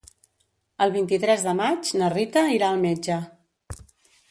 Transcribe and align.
El 0.85 0.93
vint-i-tres 0.95 1.43
de 1.49 1.53
maig 1.59 1.93
na 2.03 2.09
Rita 2.15 2.45
irà 2.57 2.71
al 2.73 2.83
metge. 2.89 3.21